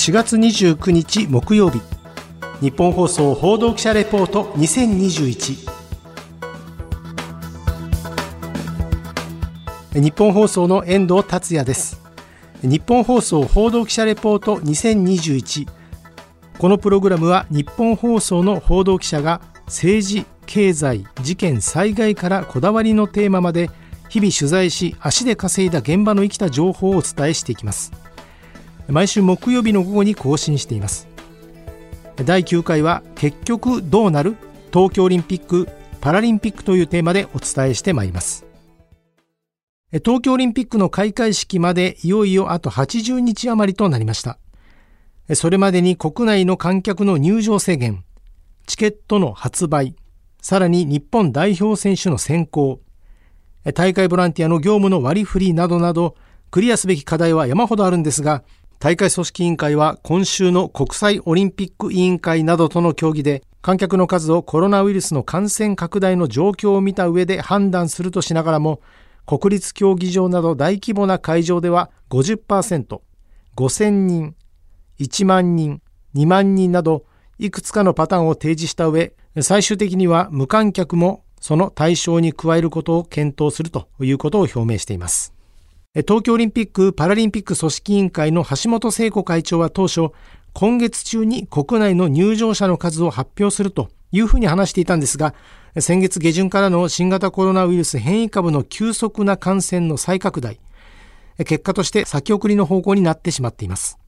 [0.00, 1.78] 4月29日木曜日。
[2.62, 5.68] 日本放送報道記者レポート2021
[9.92, 12.00] 日本放送の遠藤達也です。
[12.62, 15.68] 日本放送報道記者レポート2021
[16.56, 23.68] このプログラムは日本放送の報道記者が政治経済事件災害からこだわりのテーマまで
[24.08, 27.92] 日々取材し足で稼いだ現場の生きた情報をお伝えしていきます。
[28.90, 31.08] 毎週木曜日の午後に更新しています。
[32.24, 34.36] 第9回は結局どうなる？
[34.72, 35.68] 東京オリンピック・
[36.00, 38.44] パラリンピックというテーマでお伝えしてまいります。
[40.04, 44.38] 東京オリンピックの開会式までいよいよあと80日余りとなりました。
[45.34, 48.04] それまでに国内の観客の入場制限
[48.66, 49.94] チケットの発売
[50.42, 52.80] さらに日本代表選手の選考
[53.74, 56.16] 大会ボランティアの業務の割り振りなどなど
[56.50, 58.42] クリアすべき課題は山ほどあるんですが
[58.82, 68.80] 大会組織委員会は今週の国際オリンピック委員会などとの協議で観客の数をコロナウイルスの感染拡大の状況を見た上で判断するとしながらも
[69.26, 73.00] 国立競技場など大規模な会場では50%、
[73.54, 74.34] 5000人、
[74.98, 75.82] 1万人、
[76.14, 77.04] 2万人など
[77.38, 85.34] いくつかのパターンを提示した上、最終的には無観客もその対象に加えることを検討するということを表明しています。
[85.92, 90.10] 東京オリンピック・パラリンピック組織委員会の橋本聖子会長は当初、
[90.52, 95.34] 今月中に国内の入場者の数を発表するというふうに話していたんですが、
[95.80, 100.60] 先月下旬からの新型コロナウイルス変異株の急速な感染の再拡大、
[101.38, 103.98] 結果として先送りの方向になってしまっています。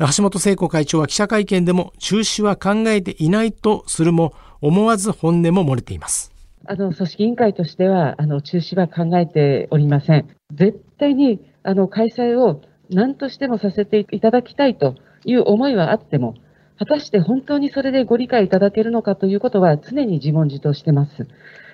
[0.00, 6.33] 橋本聖子会長は記者会見でも中止は考えていないとするも思わず本音も漏れています。
[6.66, 10.28] あの組織委員会としてはあの中止は考えておりません。
[10.52, 16.34] 絶対にあの開催を何としてもさせていただきたいという思いはあっても、
[16.78, 21.26] 果たして本当にそれでご理解いただけるのかということは常に自問自答してます。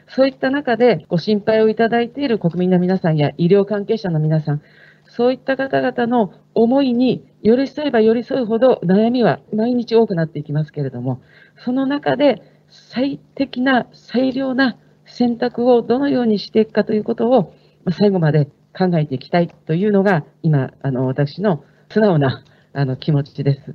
[0.08, 4.62] そういった中でご心配をいただいている国民の皆さんや医療関係者の皆さん、
[5.04, 11.20] そういった方々の思いに寄り添えば寄り添うほど悩みは毎日多くなっていきますけれども、
[11.64, 14.76] その中で最適な、最良な
[15.06, 17.54] 選択をどのようにしていくかということを、
[17.98, 23.74] 最後まで考えていきたいというのが、今、あの私の素直なあの気持ちです。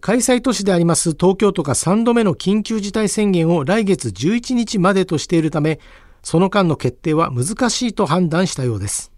[0.00, 5.80] 開催都市であります東京都が3度目の緊急事態宣言を来月11日までとしているため、
[6.22, 9.10] その間の決定は難しいと判断したようです。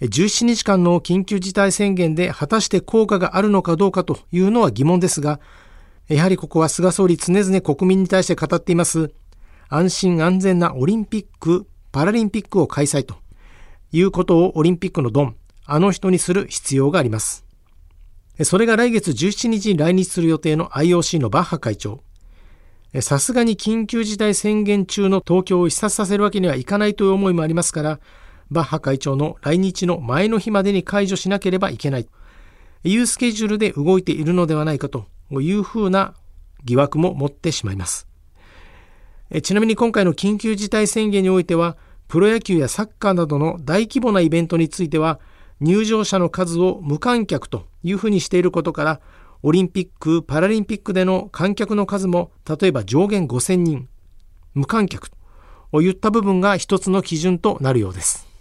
[0.00, 5.38] 17日間の緊急事態宣言で果たして効果があるのかどうかというのは疑問ですが、
[6.08, 9.10] やはりここは菅総理常々国民に対して語っています
[9.68, 13.16] 安心安全なオリンピック・パラリンピックを開催と
[13.92, 17.44] いうことをオリンピックのドン、あの人にする必要があります。
[18.42, 22.02] それが来月17日に来日する予定の IOC のバッハ会長。
[23.00, 28.00] さすがに緊急事態宣言中の東京を視察させるわけにはいかないという思いもありますから、
[28.50, 32.10] バッハ会長の来日の前の日までに解除しなければいけないと
[32.82, 35.06] いうスケジュールで動いているのではないかと
[35.40, 36.14] いうふうな
[36.64, 38.06] 疑惑も持ってしまいます。
[39.42, 41.76] ちなみに今回の緊急事態宣言においては、
[42.08, 45.18] プロ野球やサッカーなどの大規模なイベントについては、
[45.60, 49.00] 入場者の数を無観客というふうにしていることから、
[49.42, 53.88] オリンピック・パラリンピックでの観客の数も、例えば上限5000人、
[54.54, 58.33] 無観客といった部分が一つの基準となるようです。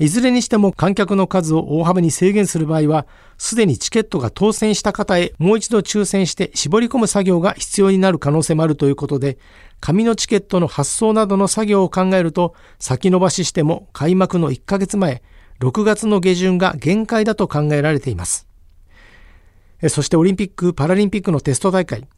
[0.00, 3.06] いずれにしても観客の数を大幅に制限する場合は、
[3.36, 9.36] すでにチケットが当選した方へもう一度抽選して絞り込む作業が必要になる可能性もあるということで、
[9.78, 15.22] 紙のチケットの発送などの作業を考えると、先延ばししても開幕の1ヶ月前、
[15.60, 18.48] 6月の下旬が限界だと考えられています。
[19.86, 22.08] そしてオリンピック・パラリンピックのテスト大会。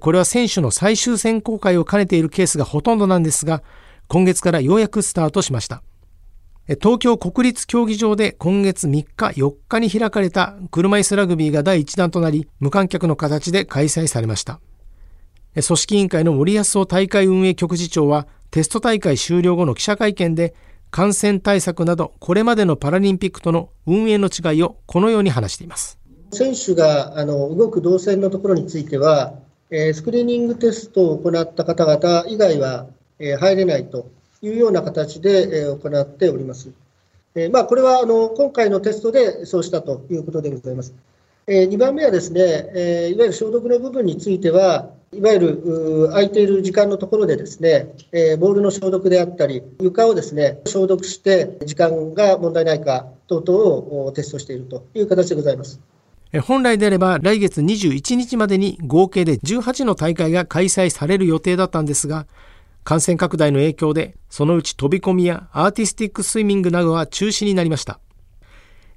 [0.00, 3.62] これは選手の最終選考会を兼ねているケースがほとんどなんですが、
[4.08, 5.82] 今月からようやくスタートしました。
[6.76, 14.60] 東京国立競技場で今月3日4日に開かれた車椅子ラグビーが第1弾となり無観客の形で開催されました。
[15.54, 20.54] 組織委員会の森保夫大会運営局次長はテスト大会終了後の記者会見で
[20.92, 25.98] 感染対策などこれまでのパラリンピックとの運営の違いをこのように話しています。
[26.30, 29.34] 選手があの動く動線のところについては、
[29.72, 32.86] え、スクリーニングテストを行った方々以外は、
[33.18, 34.08] え、入れないと
[34.42, 36.70] いうような形で行っております。
[37.34, 40.94] えまあ、これはあの今回のテストでそうしたということでございます。
[41.46, 53.58] え2番目はですね、えいわゆる消毒の部分については、いわゆる空いている時間のところでですね、えボールの消毒であったり、床をですね、消毒して時間が問題ないか等々
[54.06, 55.80] をテストしているという形でございます。
[56.38, 62.26] 本来であれば来月21日までに合計で18の大会が開催される予定だったんですが、
[62.84, 68.00] 感染拡大の影響で、そのうち飛び込みやアーティスティックスイミングなどは中止になりました。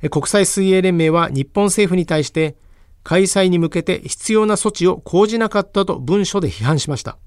[0.10, 2.56] 国際水泳連盟は日本政府に対して、
[3.04, 7.18] 開催に向けて必要な措置を講じなかったと文書で批判しました。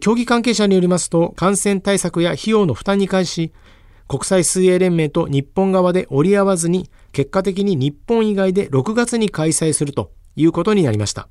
[0.00, 3.52] 競技関係者によりますと、感染対策や費用の負担に関し、
[4.08, 11.28] 国際水泳連盟と日本側で折り合わずに、結果的に日本以外で6月に開催するということになりました。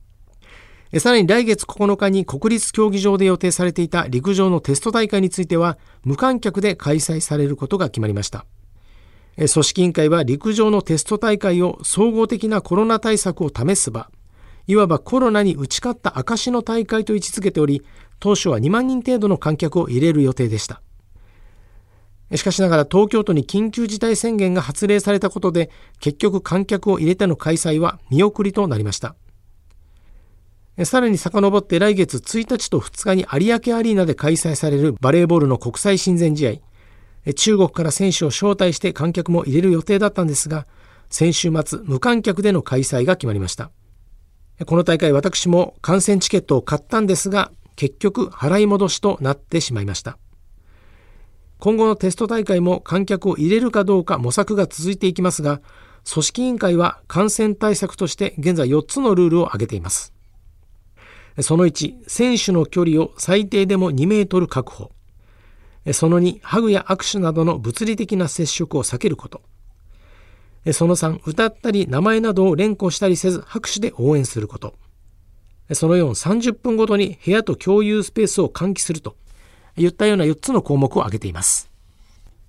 [0.99, 8.45] さらに来月9日に国立競技場で予定されていた陸上のテスト大会については、無観客で開催されることが決まりました。
[9.37, 14.09] 組織委員会は陸上のテスト大会を総合的なコロナ対策を試す場、
[14.67, 17.83] いわばコロナに打ち勝った証の大会と位置づけており、
[18.19, 20.81] 当初は2万人程度の観客を入れる予定でした。
[22.33, 29.15] しかしながら東京都に緊急事態宣言が発令されたことで結局観客を入れての開催は見送りとなりました。
[30.83, 36.61] さらに遡って来月1日と2日に有明アリーナで開催されるバレーボールの国際親善試
[37.25, 37.33] 合。
[37.33, 40.67] 中国から選手を招待して観客も入れる予定だったんですが、
[41.09, 43.71] 先週末無観客での開催が決まりました。
[44.65, 50.17] この大会私も観戦チケットを買ったんですが、結局払い戻しとなってしまいました。
[51.59, 55.61] 今後のテスト大会も観客を入れるかどうか模索が続いていきますが、
[56.09, 60.14] 組織委員会は感染対策として現在4つのルールを挙げています。
[61.41, 64.91] その1、選手の距離を最低でも2メートル確保。
[65.91, 69.41] その2、ハグや握手などの物理的な接触を避けること。
[70.71, 74.75] その3、歌ったり名前などを連呼したりせず拍手で応援すること。
[75.73, 79.15] その4、30分ごとに部屋と共有スペースを換気すると
[79.77, 81.69] いったような4つの項目を挙げています。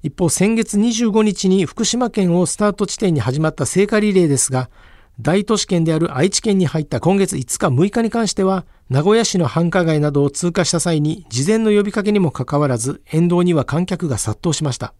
[0.02, 4.70] 一方、先月25日に福島県をスタート地点に始まった聖火リレーですが、
[5.18, 14.92] 大都市圏である愛知県に入った今月5日6日に関しては、名古屋市の繁華街などを通過した際に事前の呼びかけにもかかわらず、沿道には観客が殺到しました。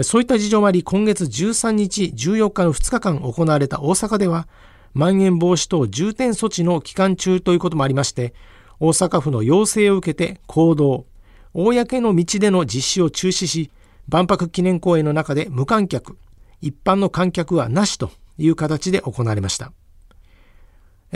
[0.00, 4.48] そういった事情もあり、今月13日、14日の2日間行われた大阪では、
[4.94, 8.32] まん延防止等重点措置の期間中ということもありまして、
[8.80, 11.04] 大阪府の要請を受けて行動、
[11.52, 13.70] 公の道での実施を中止し、
[14.08, 16.16] 万博記念公園の中で無観客、
[16.62, 19.72] 一般の観客はなしという形で行われました。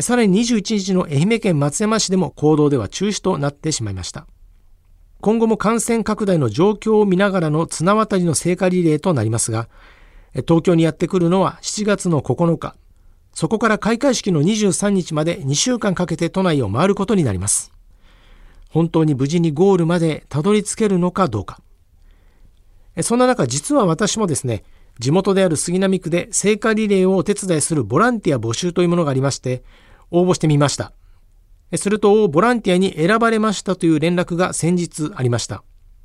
[0.00, 4.26] さらに21日の愛媛県松山市でも行動では中止となってしまいました。
[5.20, 9.68] 今後も感染拡大の状況を見ながらの綱渡りの聖火リレーとなりますが、
[10.34, 12.76] 東京にやってくるのは7月の9日、
[13.32, 17.72] そこから開会式の23日まで2週間かけて都内を回ることになります。
[18.69, 21.62] 本当に無事にゴールまでたどり着けるのかどうか。
[23.02, 24.64] そんな中、実は私もですね、
[24.98, 29.62] 地元である杉並区で聖火リレーをお手伝いするボランティア募集というものがありまして、
[30.10, 30.93] 応募してみました。
[31.76, 35.62] すると、ボランティアに選ばれましたという連絡が先日ありました。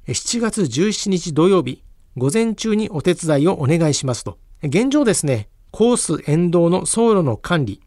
[0.08, 1.84] 7月17日土曜日、
[2.18, 4.38] 午前中にお手伝いをお願いしますと。
[4.64, 7.82] 現状ですね、コース沿道の走路の管理、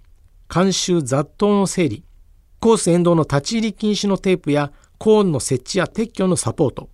[0.53, 2.05] 監修雑踏の整理、
[2.61, 6.89] コース沿道の立ち入り禁止のテープやコーンの設置や撤去のサポート、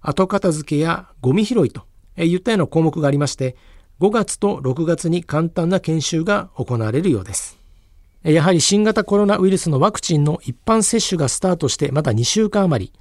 [0.00, 1.82] 後片付けやゴミ拾いと
[2.16, 3.56] いったような項目がありまして、
[4.00, 7.58] 5月と6月に簡単な研修が行われるようです。
[8.22, 12.92] やはり新型コロナウイルスのワクチンの一般接種がスタートしてまだ2週間余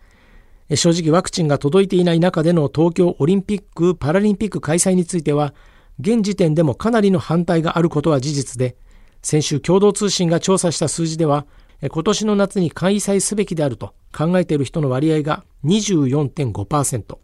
[0.69, 5.53] り、正直ワクチンが届いていない中での東京オリンピック・パラリンピック開催については、
[5.99, 8.75] 現時点でもかなりの反対があることは事実で、
[9.21, 11.45] 先週共同通信が調査した数字では、
[11.81, 17.17] 今年の夏に開催すべきであると考えている人の割合が24.5%、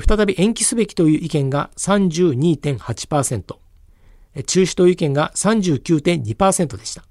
[0.00, 3.56] 再び延期すべきという意見が32.8%、
[4.46, 7.04] 中止という意見が39.2%でした。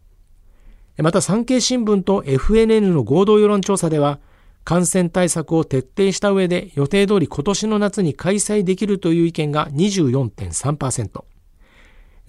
[1.03, 4.19] また産経新聞と FNN の合同世論調査では、
[4.63, 11.23] 感染対策を徹底した上で予定通り今年の夏に開催できるという意見が24.3%。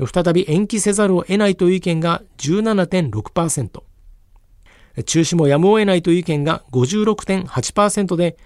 [0.05, 3.83] 再び延期せざるを得ないという意見が17.6%。
[5.05, 8.37] 中止もやむを得ないという意見が56.8%で、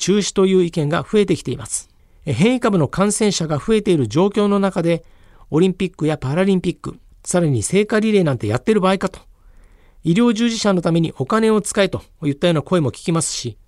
[0.00, 1.90] 中止という意見が増えてきています。
[2.24, 5.04] 変異株の感染者が増えている状況の中で、
[5.50, 9.20] オリンピックやパラリンピック、さらに聖火リレーなんてやってる場合かと、
[10.02, 13.58] 医療従事者のためにお金を使えといったような声も聞きますし、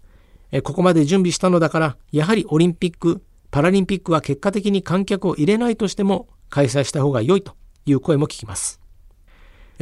[0.63, 8.81] ここまで準備したのだから、やはりオリンピック、パラリンピックは結果的に観客を入れないとしても開催した方が良いという声も聞きます。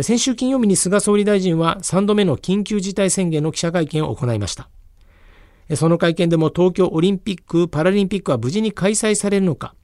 [0.00, 4.68] 先週金曜日に菅総理大臣は3度目の緊急事態宣言の記者会見を行いました。
[5.76, 9.74] その会見でも東京オリンピック・パラリンピックは無事に開催されるのか、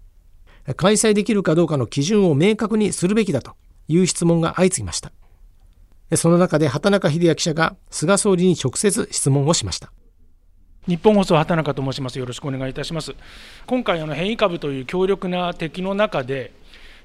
[0.76, 3.52] 開催できるかどうかの基準を明確にするべきだと
[3.88, 5.12] いう質問が相次ぎました。
[6.14, 9.92] その中で畑中秀也記者が菅総理に直接質問をしました。
[10.86, 12.18] 日本放送畑中と申します。
[12.18, 13.14] よろしくお願いいたします。
[13.66, 16.52] 今回あの変異株という強力な敵の中で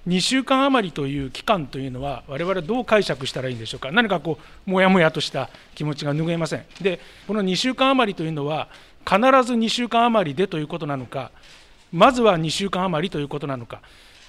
[0.08, 6.66] 2週間余りという期間というのは、我々どう解釈したらいいんでしょうか、何かこう、もやもやとした気持ちが拭えません。
[6.82, 8.68] で、この2週間余りというのは、
[9.06, 11.32] 必ず2週間余りでということなのか、
[11.92, 13.82] まずは2週間余りということなのか、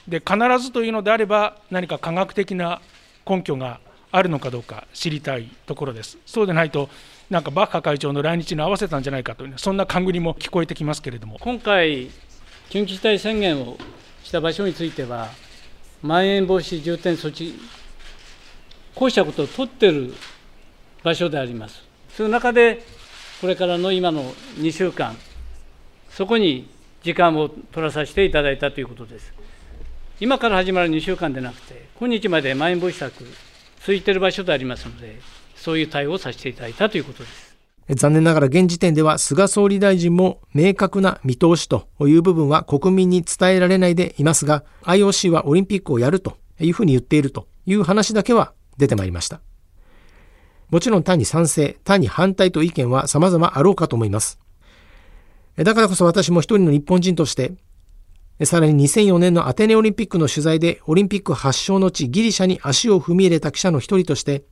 [0.08, 2.80] で必ずというのであれば、何か科学的な
[3.28, 6.18] 根拠があるのかどうか知りたいところです。
[6.26, 6.90] そうでないと
[7.30, 12.10] なんかバッハ会長の来日に合わせたんじゃないかという、そんな勘繰りも聞こえてきますけれども今回、
[12.68, 13.78] 緊急事態宣言を
[14.22, 15.30] した場所については、
[16.02, 17.54] まん延防止重点措置、
[18.94, 20.12] こうしたことを取っている
[21.04, 21.82] 場所であります。
[22.16, 22.82] その中で、
[23.40, 25.16] これからの今の2週間、
[26.11, 26.68] そこに
[27.04, 29.32] 時間を取らさせていただいたということです。
[30.18, 33.25] 今から始まる2週間でなくて、今日までまん延防止策、
[33.80, 35.21] 続いている場所でありますので、
[35.54, 37.51] そういう対応をさせていただいたということです。
[37.94, 49.40] 残念ながら現時点では菅総理大臣も明確な見通しという部分は国民に伝えられないでいますが、IOC はオリンピックをやるというふうに言っているという話だけは出てまいりました。
[50.70, 54.38] もちろん単に賛成、単に反対と意見は様々あろうかと思います。
[55.56, 57.52] だからこそ私も一人の日本人として、
[58.44, 64.44] さらに2004年のアテネオリンピックの取材でオリンピック発祥の地ギリシャに足を踏み入れた記者の一人として、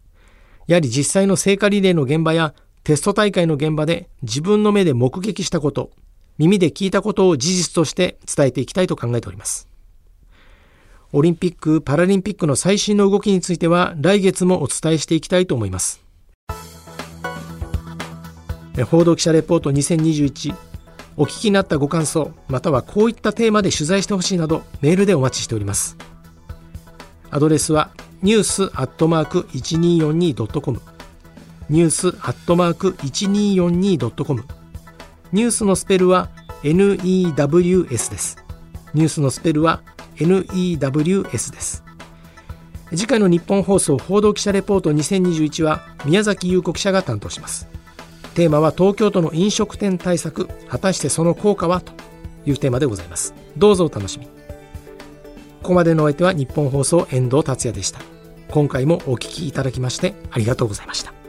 [0.67, 2.55] やはり実際の聖火リレーの現場や
[2.91, 5.93] テスト大会の現場で自分の目で目撃したこと、
[6.39, 9.69] 耳で聞いたことを事実として伝えていきたいと考えております。
[11.13, 16.03] オリンピック・パラリンピックの最新の動きについては来月もお伝えしていきたいと思います。
[18.91, 20.53] 報道記者レポート2021
[21.17, 25.97] お聞きになったご感想またはこういったテーマで取材してほしいなどメールでお待ちしております
[27.31, 27.93] アドレスは
[28.23, 30.90] ニュースアットマーク 1242.com
[31.71, 34.45] ニュースアットマーク 1242.com
[35.31, 36.29] ニュースのスペルは
[36.65, 38.39] NEWS です。
[38.93, 39.81] ニュースのスペルは
[40.17, 41.85] NEWS です。
[42.91, 47.69] 次回の日本放送報道記者レポート2021は宮崎優子記者が担当します。
[48.35, 51.93] テーマは東京都の飲食店対策果たしてその効果はと
[52.47, 53.33] いうテーマでございます。
[53.57, 54.27] どうぞお楽しみ。
[54.27, 58.01] ここまでのお相手は日本放送遠藤達也でした。
[58.51, 61.20] 今回もお聞きいただきましてありがとうございました。